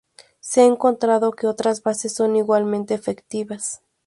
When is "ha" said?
0.61-0.65